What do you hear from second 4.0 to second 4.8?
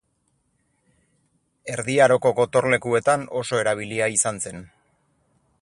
izan zen.